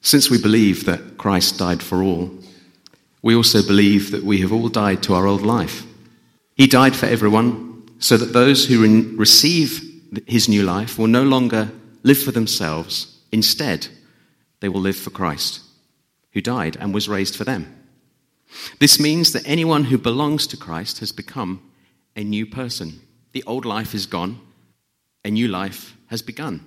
[0.00, 2.30] Since we believe that Christ died for all,
[3.22, 5.84] we also believe that we have all died to our old life.
[6.54, 9.82] He died for everyone so that those who re- receive
[10.26, 11.70] his new life will no longer
[12.02, 13.18] live for themselves.
[13.30, 13.88] Instead,
[14.60, 15.60] they will live for Christ,
[16.32, 17.76] who died and was raised for them.
[18.78, 21.62] This means that anyone who belongs to Christ has become
[22.16, 23.00] a new person.
[23.32, 24.40] The old life is gone,
[25.24, 26.66] a new life has begun.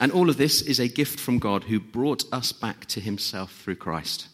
[0.00, 3.52] And all of this is a gift from God who brought us back to himself
[3.52, 4.28] through Christ.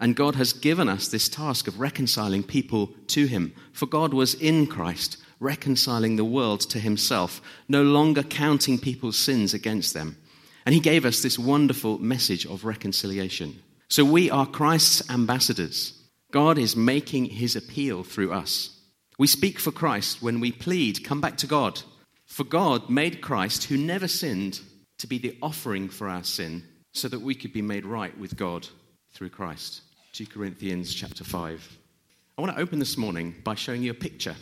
[0.00, 3.52] And God has given us this task of reconciling people to him.
[3.72, 9.52] For God was in Christ, reconciling the world to himself, no longer counting people's sins
[9.52, 10.16] against them.
[10.64, 13.62] And he gave us this wonderful message of reconciliation.
[13.88, 15.92] So we are Christ's ambassadors.
[16.30, 18.78] God is making his appeal through us.
[19.18, 21.82] We speak for Christ when we plead, come back to God.
[22.24, 24.60] For God made Christ, who never sinned,
[25.00, 28.36] to be the offering for our sin so that we could be made right with
[28.36, 28.68] God
[29.12, 29.80] through Christ.
[30.12, 31.78] 2 Corinthians chapter 5.
[32.36, 34.36] I want to open this morning by showing you a picture.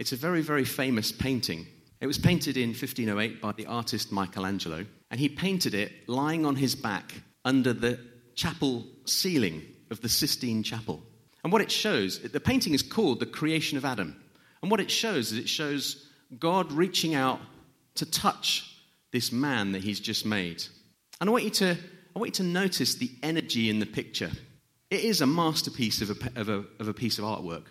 [0.00, 1.66] It's a very, very famous painting.
[2.00, 6.56] It was painted in 1508 by the artist Michelangelo, and he painted it lying on
[6.56, 8.00] his back under the
[8.34, 11.02] chapel ceiling of the Sistine Chapel.
[11.44, 14.20] And what it shows, the painting is called The Creation of Adam.
[14.60, 17.40] And what it shows is it shows God reaching out
[17.96, 18.69] to touch
[19.12, 20.62] this man that he's just made.
[21.20, 21.76] And I want you to,
[22.14, 24.30] I want you to notice the energy in the picture.
[24.90, 27.64] It is a masterpiece of a, of, a, of a piece of artwork.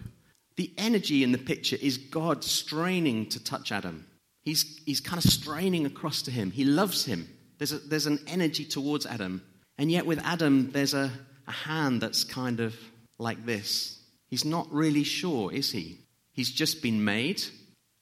[0.56, 4.06] The energy in the picture is God straining to touch Adam.
[4.42, 6.52] He's, he's kind of straining across to him.
[6.52, 7.28] He loves him.
[7.58, 9.42] There's, a, there's an energy towards Adam.
[9.78, 11.12] And yet, with Adam, there's a,
[11.48, 12.76] a hand that's kind of
[13.18, 14.00] like this.
[14.28, 16.00] He's not really sure, is he?
[16.34, 17.42] He's just been made,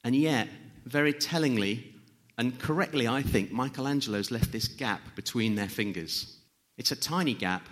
[0.04, 0.48] and yet,
[0.86, 1.96] very tellingly,
[2.38, 6.38] and correctly, I think, Michelangelo's left this gap between their fingers.
[6.78, 7.68] It's a tiny gap,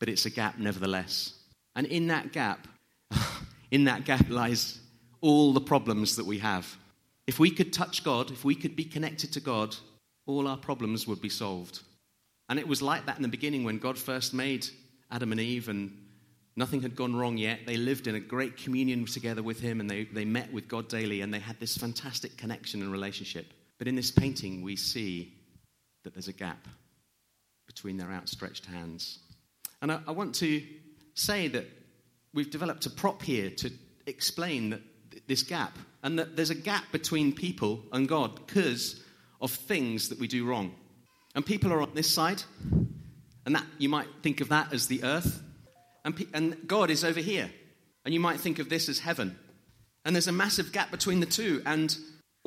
[0.00, 1.34] but it's a gap nevertheless.
[1.76, 2.66] And in that gap,
[3.70, 4.80] in that gap lies
[5.20, 6.76] all the problems that we have.
[7.26, 9.76] If we could touch God, if we could be connected to God,
[10.26, 11.80] all our problems would be solved.
[12.48, 14.66] And it was like that in the beginning when God first made
[15.10, 15.94] Adam and Eve, and
[16.56, 17.60] nothing had gone wrong yet.
[17.66, 20.88] They lived in a great communion together with Him, and they, they met with God
[20.88, 23.52] daily, and they had this fantastic connection and relationship.
[23.78, 25.34] But in this painting, we see
[26.04, 26.66] that there's a gap
[27.66, 29.18] between their outstretched hands.
[29.80, 30.62] And I, I want to
[31.14, 31.66] say that
[32.34, 33.70] we've developed a prop here to
[34.06, 34.82] explain that
[35.26, 39.02] this gap, and that there's a gap between people and God because
[39.40, 40.74] of things that we do wrong.
[41.34, 42.42] And people are on this side,
[43.44, 45.42] and that you might think of that as the earth,
[46.04, 47.50] and, and God is over here,
[48.04, 49.38] and you might think of this as heaven.
[50.04, 51.96] And there's a massive gap between the two, and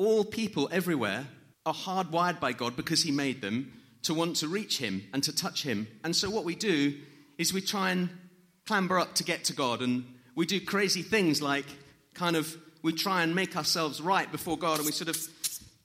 [0.06, 1.26] all people everywhere
[1.64, 5.34] are hardwired by God because He made them to want to reach Him and to
[5.34, 5.86] touch Him.
[6.02, 6.94] And so what we do
[7.38, 8.10] is we try and
[8.66, 10.04] clamber up to get to God, and
[10.34, 11.66] we do crazy things like
[12.14, 15.16] kind of we try and make ourselves right before God, and we sort of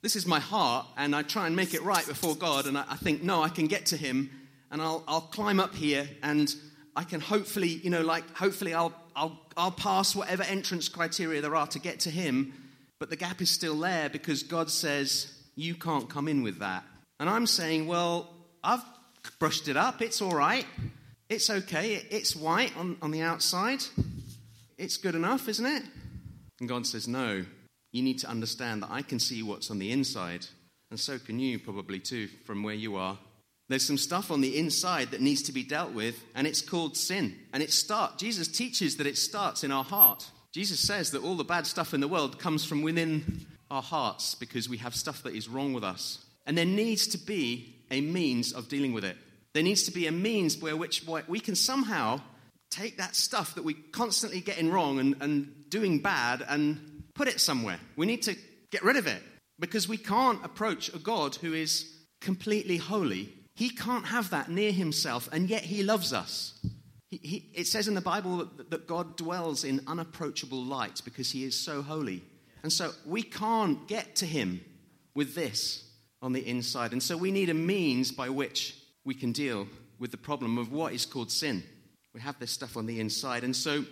[0.02, 2.84] this is my heart, and I try and make it right before God, and I,
[2.90, 4.30] I think no, I can get to Him,
[4.70, 6.52] and I'll I'll climb up here, and
[6.96, 11.54] I can hopefully you know like hopefully I'll I'll I'll pass whatever entrance criteria there
[11.54, 12.52] are to get to Him
[12.98, 16.84] but the gap is still there because God says, You can't come in with that.
[17.20, 18.28] And I'm saying, Well,
[18.62, 18.84] I've
[19.38, 20.02] brushed it up.
[20.02, 20.66] It's all right.
[21.28, 22.02] It's okay.
[22.10, 23.82] It's white on, on the outside.
[24.76, 25.82] It's good enough, isn't it?
[26.60, 27.44] And God says, No.
[27.92, 30.46] You need to understand that I can see what's on the inside.
[30.90, 33.18] And so can you, probably too, from where you are.
[33.68, 36.96] There's some stuff on the inside that needs to be dealt with, and it's called
[36.96, 37.36] sin.
[37.52, 40.30] And it starts, Jesus teaches that it starts in our heart.
[40.52, 44.34] Jesus says that all the bad stuff in the world comes from within our hearts
[44.34, 46.24] because we have stuff that is wrong with us.
[46.46, 49.16] And there needs to be a means of dealing with it.
[49.52, 52.20] There needs to be a means by which we can somehow
[52.70, 57.40] take that stuff that we constantly getting wrong and, and doing bad and put it
[57.40, 57.78] somewhere.
[57.96, 58.36] We need to
[58.70, 59.22] get rid of it
[59.58, 63.32] because we can't approach a God who is completely holy.
[63.54, 66.54] He can't have that near himself, and yet he loves us.
[67.08, 71.30] He, he, it says in the Bible that, that God dwells in unapproachable light because
[71.30, 72.22] he is so holy.
[72.62, 74.60] And so we can't get to him
[75.14, 75.84] with this
[76.20, 76.92] on the inside.
[76.92, 79.66] And so we need a means by which we can deal
[79.98, 81.62] with the problem of what is called sin.
[82.14, 83.44] We have this stuff on the inside.
[83.44, 83.84] And so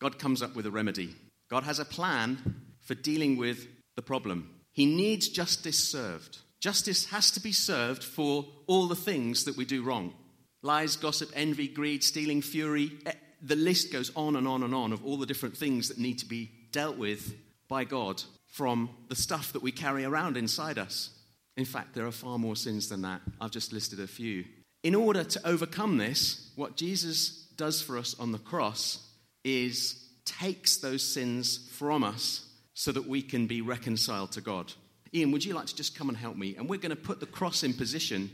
[0.00, 1.14] God comes up with a remedy.
[1.50, 3.66] God has a plan for dealing with
[3.96, 4.50] the problem.
[4.72, 6.38] He needs justice served.
[6.60, 10.14] Justice has to be served for all the things that we do wrong.
[10.62, 12.92] Lies, gossip, envy, greed, stealing, fury.
[13.06, 13.12] Eh,
[13.42, 16.18] the list goes on and on and on of all the different things that need
[16.18, 17.34] to be dealt with
[17.68, 21.10] by God from the stuff that we carry around inside us.
[21.56, 23.20] In fact, there are far more sins than that.
[23.40, 24.44] I've just listed a few.
[24.82, 29.04] in order to overcome this, what Jesus does for us on the cross
[29.44, 34.72] is takes those sins from us so that we can be reconciled to God.
[35.12, 36.54] Ian, would you like to just come and help me?
[36.56, 38.30] And we're going to put the cross in position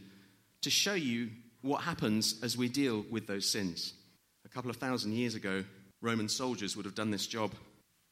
[0.62, 1.30] to show you
[1.64, 3.94] what happens as we deal with those sins.
[4.44, 5.64] A couple of thousand years ago,
[6.02, 7.52] Roman soldiers would have done this job,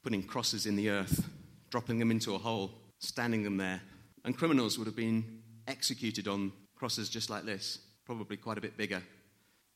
[0.03, 1.29] putting crosses in the earth,
[1.69, 3.79] dropping them into a hole, standing them there.
[4.25, 7.77] And criminals would have been executed on crosses just like this,
[8.07, 9.03] probably quite a bit bigger.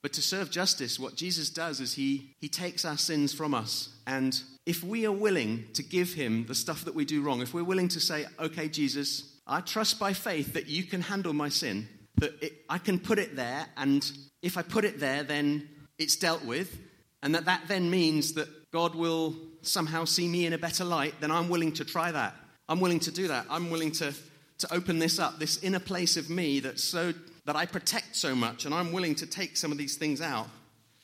[0.02, 3.90] But to serve justice, what Jesus does is he, he takes our sins from us.
[4.08, 7.54] And if we are willing to give him the stuff that we do wrong, if
[7.54, 11.50] we're willing to say, okay, Jesus, I trust by faith that you can handle my
[11.50, 14.10] sin, that it, I can put it there, and
[14.42, 15.68] if I put it there, then
[15.98, 16.78] it's dealt with,
[17.24, 21.16] and that that then means that God will somehow see me in a better light,
[21.20, 22.36] then I'm willing to try that.
[22.70, 23.46] I'm willing to do that.
[23.50, 24.14] I'm willing to,
[24.60, 27.14] to open this up, this inner place of me that's so
[27.46, 30.48] that I protect so much, and I'm willing to take some of these things out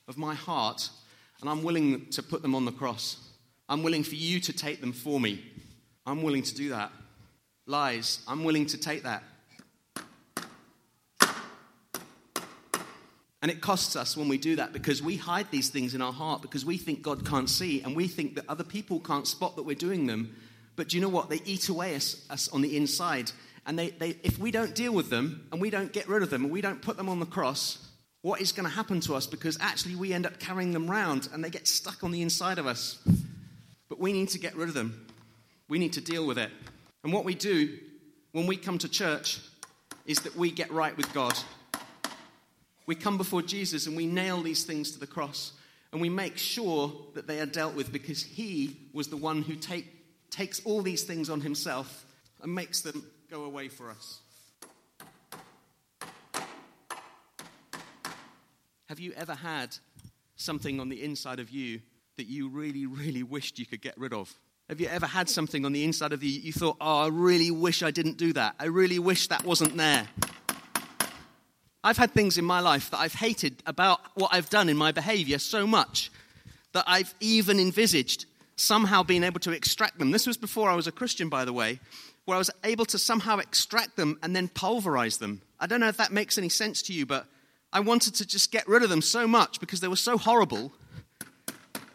[0.07, 0.89] of my heart,
[1.41, 3.29] and I'm willing to put them on the cross.
[3.69, 5.43] I'm willing for you to take them for me.
[6.05, 6.91] I'm willing to do that.
[7.65, 9.23] Lies, I'm willing to take that.
[13.43, 16.13] And it costs us when we do that because we hide these things in our
[16.13, 19.57] heart because we think God can't see and we think that other people can't spot
[19.57, 20.33] that we're doing them.
[20.77, 21.29] But do you know what?
[21.29, 23.33] They eat away us, us on the inside
[23.65, 26.29] and they, they, if we don't deal with them and we don't get rid of
[26.29, 27.85] them and we don't put them on the cross,
[28.21, 29.27] what is going to happen to us?
[29.27, 32.59] Because actually we end up carrying them round and they get stuck on the inside
[32.59, 32.97] of us.
[33.89, 35.05] But we need to get rid of them.
[35.67, 36.49] We need to deal with it.
[37.03, 37.77] And what we do
[38.31, 39.41] when we come to church
[40.05, 41.37] is that we get right with God.
[42.85, 45.53] We come before Jesus and we nail these things to the cross
[45.91, 49.55] and we make sure that they are dealt with because He was the one who
[49.55, 49.85] take,
[50.29, 52.05] takes all these things on Himself
[52.41, 54.19] and makes them go away for us.
[58.89, 59.75] Have you ever had
[60.35, 61.81] something on the inside of you
[62.17, 64.33] that you really, really wished you could get rid of?
[64.69, 67.51] Have you ever had something on the inside of you you thought, oh, I really
[67.51, 68.55] wish I didn't do that?
[68.59, 70.07] I really wish that wasn't there.
[71.83, 74.91] I've had things in my life that I've hated about what I've done in my
[74.91, 76.11] behavior so much
[76.71, 78.25] that I've even envisaged
[78.55, 80.11] somehow being able to extract them.
[80.11, 81.79] This was before I was a Christian, by the way
[82.25, 85.41] where I was able to somehow extract them and then pulverize them.
[85.59, 87.25] I don't know if that makes any sense to you, but
[87.71, 90.71] I wanted to just get rid of them so much because they were so horrible.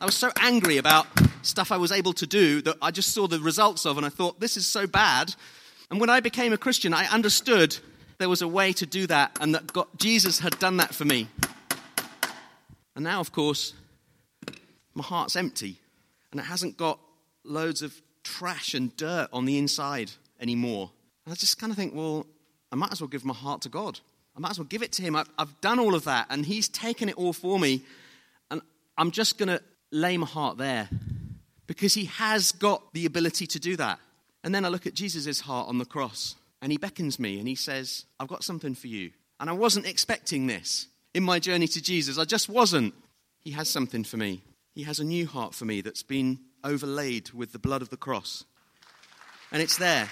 [0.00, 1.06] I was so angry about
[1.42, 4.10] stuff I was able to do that I just saw the results of and I
[4.10, 5.34] thought, this is so bad.
[5.90, 7.78] And when I became a Christian, I understood
[8.18, 11.04] there was a way to do that and that God, Jesus had done that for
[11.04, 11.28] me.
[12.94, 13.74] And now, of course,
[14.94, 15.78] my heart's empty
[16.32, 16.98] and it hasn't got
[17.44, 20.10] loads of trash and dirt on the inside
[20.40, 20.90] anymore.
[21.24, 22.26] And I just kind of think, well,
[22.70, 24.00] I might as well give my heart to God.
[24.36, 25.16] I might as well give it to Him.
[25.16, 27.82] I've, I've done all of that, and He's taken it all for me.
[28.50, 28.60] And
[28.96, 29.60] I'm just going to
[29.90, 30.88] lay my heart there
[31.66, 33.98] because He has got the ability to do that.
[34.44, 37.48] And then I look at Jesus' heart on the cross, and He beckons me and
[37.48, 39.10] He says, I've got something for you.
[39.40, 42.18] And I wasn't expecting this in my journey to Jesus.
[42.18, 42.94] I just wasn't.
[43.40, 44.42] He has something for me.
[44.74, 47.96] He has a new heart for me that's been overlaid with the blood of the
[47.96, 48.44] cross.
[49.52, 50.08] And it's there.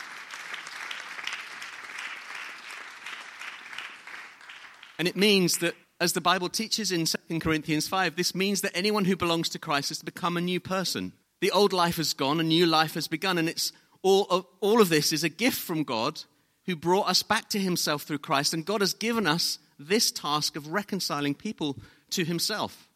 [4.98, 8.76] And it means that, as the Bible teaches in 2 Corinthians 5, this means that
[8.76, 11.12] anyone who belongs to Christ has become a new person.
[11.40, 13.72] The old life has gone, a new life has begun, and it's
[14.02, 16.22] all of, all of this is a gift from God
[16.66, 20.56] who brought us back to himself through Christ, and God has given us this task
[20.56, 21.76] of reconciling people
[22.10, 22.88] to himself.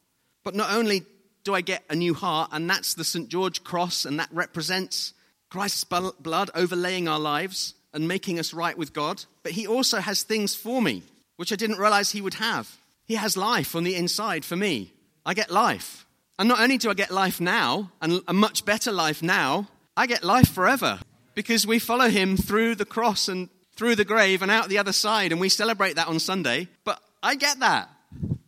[0.45, 1.05] But not only
[1.45, 2.51] do I get a new heart?
[2.53, 3.29] And that's the St.
[3.29, 5.15] George cross, and that represents
[5.49, 9.25] Christ's blood overlaying our lives and making us right with God.
[9.43, 11.03] But He also has things for me,
[11.37, 12.79] which I didn't realize He would have.
[13.05, 14.93] He has life on the inside for me.
[15.27, 16.07] I get life.
[16.39, 20.07] And not only do I get life now, and a much better life now, I
[20.07, 21.01] get life forever
[21.35, 23.49] because we follow Him through the cross and
[23.81, 26.69] through the grave and out the other side, and we celebrate that on Sunday.
[26.85, 27.89] But I get that.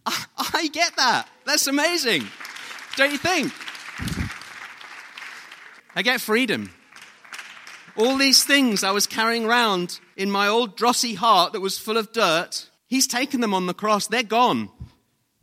[0.06, 1.26] I get that.
[1.46, 2.24] That's amazing.
[2.96, 3.50] Don't you think?
[5.96, 6.70] I get freedom.
[7.96, 11.96] All these things I was carrying around in my old drossy heart that was full
[11.96, 14.08] of dirt, He's taken them on the cross.
[14.08, 14.68] They're gone.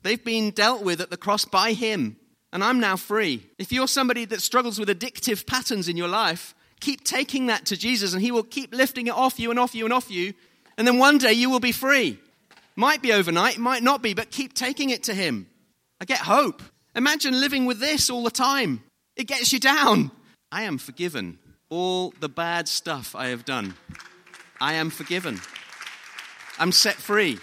[0.03, 2.17] They've been dealt with at the cross by Him.
[2.53, 3.47] And I'm now free.
[3.57, 7.77] If you're somebody that struggles with addictive patterns in your life, keep taking that to
[7.77, 10.33] Jesus and He will keep lifting it off you and off you and off you.
[10.77, 12.19] And then one day you will be free.
[12.75, 15.47] Might be overnight, might not be, but keep taking it to Him.
[15.99, 16.61] I get hope.
[16.95, 18.83] Imagine living with this all the time.
[19.15, 20.11] It gets you down.
[20.51, 21.39] I am forgiven.
[21.69, 23.75] All the bad stuff I have done,
[24.59, 25.39] I am forgiven.
[26.57, 27.37] I'm set free.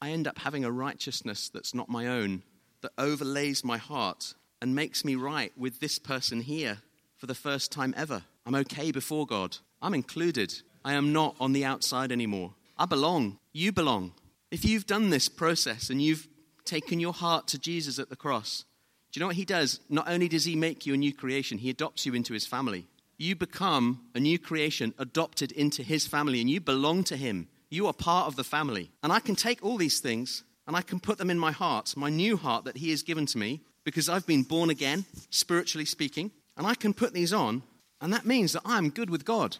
[0.00, 2.42] I end up having a righteousness that's not my own,
[2.82, 6.78] that overlays my heart and makes me right with this person here
[7.16, 8.22] for the first time ever.
[8.44, 9.56] I'm okay before God.
[9.82, 10.54] I'm included.
[10.84, 12.54] I am not on the outside anymore.
[12.78, 13.38] I belong.
[13.52, 14.12] You belong.
[14.50, 16.28] If you've done this process and you've
[16.64, 18.64] taken your heart to Jesus at the cross,
[19.10, 19.80] do you know what he does?
[19.88, 22.86] Not only does he make you a new creation, he adopts you into his family.
[23.18, 27.48] You become a new creation, adopted into his family, and you belong to him.
[27.70, 28.90] You are part of the family.
[29.02, 31.94] And I can take all these things and I can put them in my heart,
[31.96, 35.84] my new heart that he has given to me, because I've been born again, spiritually
[35.84, 36.30] speaking.
[36.56, 37.62] And I can put these on,
[38.00, 39.56] and that means that I'm good with God.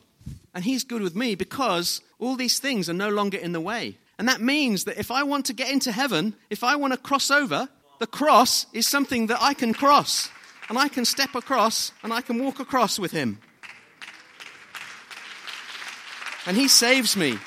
[0.55, 3.99] And he's good with me because all these things are no longer in the way.
[4.19, 6.99] And that means that if I want to get into heaven, if I want to
[6.99, 10.31] cross over, the cross is something that I can cross.
[10.69, 13.39] And I can step across and I can walk across with him.
[16.47, 17.39] And he saves me.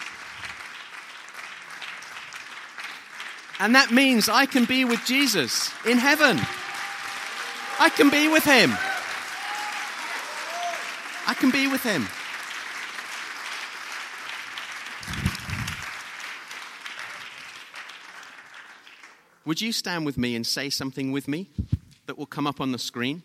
[3.59, 6.39] And that means I can be with Jesus in heaven.
[7.79, 8.71] I can be with him.
[11.39, 12.05] Can be with him.
[19.45, 21.49] Would you stand with me and say something with me
[22.07, 23.23] that will come up on the screen?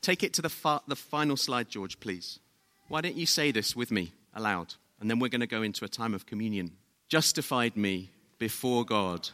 [0.00, 2.38] Take it to the, the final slide, George, please.
[2.86, 4.74] Why don't you say this with me aloud?
[5.00, 6.70] And then we're going to go into a time of communion.
[7.08, 9.30] Justified me before God,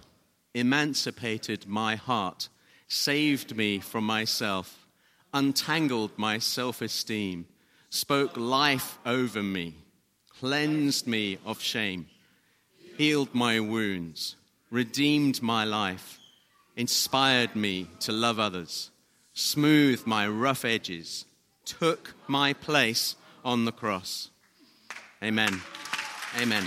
[0.55, 2.49] emancipated my heart,
[2.89, 4.87] saved me from myself,
[5.35, 7.47] untangled my self esteem,
[7.95, 9.75] spoke life over me,
[10.41, 12.07] cleansed me of shame,
[12.97, 14.37] healed my wounds
[14.75, 16.19] redeemed my life,
[16.77, 18.91] inspired me to love others,
[19.33, 21.27] smoothed my rough edges,
[21.65, 24.31] took my place on the cross.
[25.23, 25.61] Amen.
[26.41, 26.65] Amen.